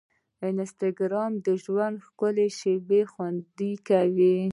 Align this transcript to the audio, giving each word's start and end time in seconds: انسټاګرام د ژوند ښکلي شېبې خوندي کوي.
انسټاګرام 0.49 1.31
د 1.45 1.47
ژوند 1.63 1.95
ښکلي 2.05 2.47
شېبې 2.59 3.01
خوندي 3.11 3.73
کوي. 3.87 4.37